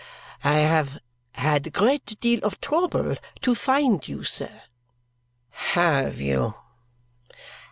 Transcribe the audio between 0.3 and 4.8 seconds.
"I have had great deal of trouble to find you, sir."